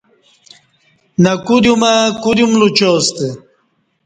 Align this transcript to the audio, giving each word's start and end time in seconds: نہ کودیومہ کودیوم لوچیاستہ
نہ 1.23 1.31
کودیومہ 1.45 1.93
کودیوم 2.23 2.51
لوچیاستہ 2.59 3.27